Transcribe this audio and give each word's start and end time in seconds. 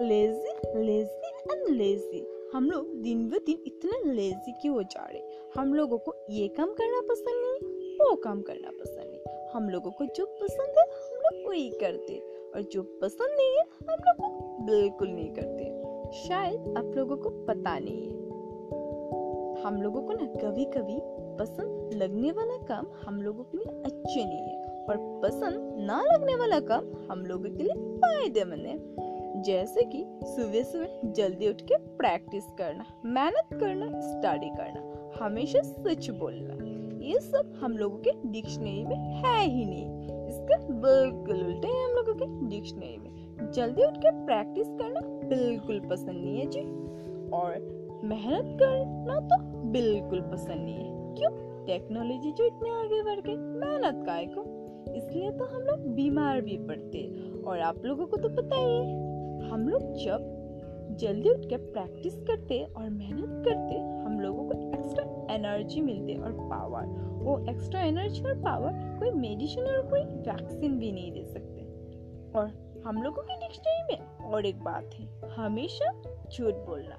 Lazy 0.00 0.84
lazy 0.84 1.28
and 1.52 1.68
lazy 1.68 2.50
हम 2.54 2.70
लोग 2.70 2.94
दिन 3.02 3.28
ब 3.28 3.32
दिन 3.32 3.58
इतना 3.66 4.12
लेजी 4.12 4.52
क्यों 4.52 4.74
हो 4.74 4.82
जा 4.82 5.06
रहे 5.12 5.22
हम 5.54 5.74
लोगों 5.74 5.98
को 5.98 6.14
ये 6.30 6.48
काम 6.48 6.72
करना 6.72 7.00
पसंद 7.00 7.28
नहीं, 7.28 7.96
वो 7.96 8.16
काम 8.16 8.42
करना 8.42 8.70
पसंद 8.70 9.10
नहीं। 9.10 9.50
हम 9.54 9.68
लोगों 9.68 9.90
को 9.90 10.04
जो 10.04 10.26
पसंद 10.26 10.74
है, 10.78 10.84
हम 10.84 11.16
लोग 11.16 11.48
वही 11.48 11.70
करते 11.70 12.18
और 12.54 12.62
जो 12.62 12.82
पसंद 12.82 13.28
नहीं 13.30 13.56
है, 13.56 13.62
हम 13.62 14.02
लोग 14.08 14.36
बिल्कुल 14.66 15.08
नहीं 15.08 15.32
करते। 15.34 15.64
शायद 16.28 16.74
आप 16.78 16.92
लोगों 16.96 17.16
को 17.16 17.30
पता 17.30 17.78
नहीं 17.78 18.02
है। 18.02 18.24
हम 19.62 19.82
लोगों 19.82 20.02
को 20.02 20.12
ना 20.12 20.26
कभी 20.26 20.64
कभी 20.64 20.98
पसंद 21.38 21.94
लगने 21.94 22.32
वाला 22.32 22.56
काम 22.56 22.86
हम 23.02 23.22
लोगों 23.22 23.44
के 23.44 23.58
लिए 23.58 23.82
अच्छे 23.84 24.24
नहीं 24.24 24.40
है। 24.40 24.64
और 24.84 24.96
पसंद 24.96 25.74
ना 25.78 26.02
लगने 26.02 26.34
वाला 26.34 26.60
काम 26.60 27.10
हम 27.10 27.26
लोगों 27.26 27.44
के 27.44 27.62
लिए 27.62 27.98
फ़ायदेमंद 27.98 28.66
है। 28.66 29.04
जैसे 29.44 29.82
कि 29.82 30.04
सुबह 30.24 30.62
सुबह 30.62 31.12
जल्दी 31.12 31.48
उठ 31.48 31.60
के 31.62 31.76
प्रैक्टिस 31.76 32.44
करना, 32.58 32.84
मेहनत 33.04 33.60
करना 33.60 34.00
स्टडी 34.00 34.48
करना, 34.48 35.08
हमेशा 35.24 35.62
सच 35.62 36.10
बोलना, 36.10 36.54
ये 37.04 37.20
सब 37.20 37.58
हम 37.60 37.72
लोगों 37.72 37.98
के 37.98 38.10
डिक्शनरी 38.26 38.84
में 38.84 38.96
है 38.96 39.44
ही 39.46 39.64
नहीं। 39.64 40.04
इसका 40.28 40.56
बिल्कुल 40.56 41.46
उल्टे 41.46 41.68
हम 41.68 41.90
लोगों 41.90 42.14
के 42.14 42.48
डिक्शनरी 42.48 42.96
में। 42.96 43.52
जल्दी 43.52 43.84
उठ 43.84 43.96
के 43.96 44.10
प्रैक्टिस 44.26 44.66
करना 44.68 45.00
बिल्कुल 45.28 45.80
पसंद 45.80 46.10
नहीं 46.10 46.38
है 46.38 46.46
जी। 46.46 46.60
और 47.30 47.58
मेहनत 48.04 48.58
करना 48.62 49.20
तो 49.20 49.42
बिल्कुल 49.70 50.20
पसंद 50.20 50.60
नहीं 50.60 50.74
है। 50.74 51.14
क्यों? 51.14 51.30
टेक्नोलॉजी 51.66 52.32
जो 52.32 52.44
इतने 52.44 52.70
आगे 52.70 53.02
बढ़ 53.02 53.20
गई 53.20 53.36
मेहनत 53.36 54.06
का 54.06 54.20
इसलिए 54.96 55.30
तो 55.30 55.44
हम 55.44 55.62
लोग 55.62 55.94
बीमार 55.94 56.40
भी 56.40 56.56
पड़ते 56.56 57.30
और 57.42 57.60
आप 57.60 57.84
लोगों 57.84 58.06
को 58.06 58.16
तो 58.16 58.28
पता 58.28 58.56
ही 58.56 58.78
है। 58.78 59.13
लोग 59.74 59.92
जब 59.94 60.96
जल्दी 61.00 61.30
उठ 61.30 61.44
के 61.48 61.56
प्रैक्टिस 61.56 62.14
करते 62.14 62.62
और 62.76 62.88
मेहनत 62.90 63.44
करते, 63.44 63.78
हम 64.04 64.20
लोगों 64.20 64.44
को 64.48 64.78
एक्स्ट्रा 64.78 65.34
एनर्जी 65.34 65.80
मिलती 65.80 66.16
और 66.16 66.32
पावर 66.32 66.86
वो 67.24 67.38
एक्स्ट्रा 67.50 67.80
एनर्जी 67.80 68.22
और 68.22 68.34
पावर 68.34 68.72
कोई 68.98 69.10
मेडिसिन 69.10 69.64
और 69.64 69.90
कोई 69.90 70.00
वैक्सीन 70.00 70.78
भी 70.78 70.92
नहीं 70.92 71.12
दे 71.12 71.24
सकते. 71.24 71.62
और 72.38 72.82
हम 72.86 73.02
लोगों 73.02 73.22
की 73.22 73.36
डिक्शनरी 73.36 73.82
में 73.90 74.30
और 74.32 74.46
एक 74.46 74.62
बात 74.62 74.90
है, 74.94 75.34
हमेशा 75.36 75.92
झूठ 76.32 76.54
बोलना. 76.54 76.98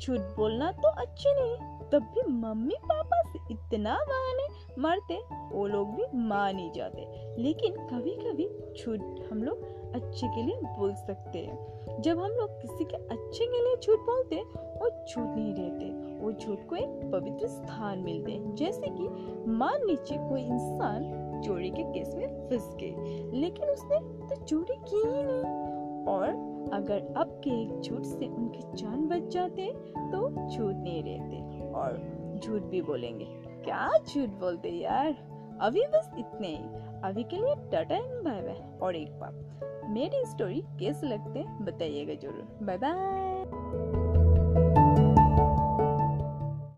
झूठ 0.00 0.20
बोलना 0.36 0.72
तो 0.72 0.88
अच्छे 0.88 1.34
नहीं, 1.34 1.88
तब 1.88 2.12
भी 2.14 2.22
मम्मी 2.32 2.74
पापा 2.84 3.22
से 3.22 3.38
इतना 3.50 3.98
बहाने 4.08 4.48
मरते, 4.78 5.18
वो 5.52 5.66
लोग 5.66 5.94
भी 5.94 6.04
मान 6.14 6.58
ही 6.58 6.70
जाते। 6.70 7.06
लेकिन 7.42 7.72
कभी 7.72 8.14
कभी 8.16 8.48
झूठ 8.78 9.00
हम 9.30 9.42
लोग 9.42 9.64
अच्छे 9.94 10.26
के 10.26 10.42
लिए 10.42 10.56
बोल 10.78 10.94
सकते 10.94 11.38
हैं। 11.38 12.00
जब 12.00 12.18
हम 12.18 12.30
लोग 12.30 12.50
किसी 12.62 12.84
के 12.84 12.96
अच्छे 12.96 13.46
के 13.46 13.62
लिए 13.64 13.76
झूठ 13.76 13.98
बोलते, 13.98 14.36
वो 14.36 15.06
झूठ 15.06 15.36
नहीं 15.36 15.54
रहते 15.54 16.02
वो 16.22 16.32
झूठ 16.32 16.58
को 16.68 16.76
एक 16.76 17.10
पवित्र 17.12 17.46
स्थान 17.46 17.98
मिलते 17.98 18.32
हैं। 18.32 18.54
जैसे 18.54 18.86
कि 18.86 19.08
मान 19.50 19.86
लीजिए 19.86 20.18
कोई 20.18 20.42
इंसान 20.42 21.40
चोरी 21.44 21.70
के 21.70 21.82
केस 21.82 22.14
में 22.14 22.48
फंस 22.48 22.76
गए, 22.80 23.30
लेकिन 23.32 23.68
उसने 23.68 23.98
तो 24.28 24.44
चोरी 24.44 24.74
की 24.74 24.96
ही 24.96 25.22
नहीं। 25.22 26.04
और 26.06 26.28
अगर 26.72 27.14
अब 27.16 27.40
के 27.44 27.50
एक 27.50 27.80
झूठ 27.80 28.02
से 28.02 28.26
उनकी 28.26 28.60
जान 28.74 29.06
बच 29.08 29.22
जाते 29.22 29.72
तो 29.98 30.48
झूठ 30.56 30.74
नहीं 30.74 31.02
रहते 31.02 31.70
और 31.70 32.40
झूठ 32.44 32.62
भी 32.62 32.82
बोलेंगे। 32.82 33.41
क्या 33.64 33.90
झूठ 33.98 34.28
बोलते 34.28 34.70
यार? 34.70 35.12
अभी 35.60 35.86
बस 35.86 36.10
इतने 36.18 36.48
ही। 36.48 36.64
अभी 37.04 37.22
के 37.22 37.36
लिए 37.36 37.54
टाटा 37.70 37.94
एंड 37.94 38.24
बाय 38.24 38.40
बाय। 38.42 38.78
और 38.82 38.96
एक 38.96 39.18
बार 39.20 39.86
मेरी 39.88 40.24
स्टोरी 40.26 40.62
कैसे 40.80 41.06
लगते 41.06 41.44
बताइएगा 41.64 42.14
ज़रूर। 42.14 42.58
Bye 42.62 42.78
bye. 42.78 43.31